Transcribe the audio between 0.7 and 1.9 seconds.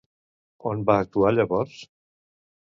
va actuar llavors?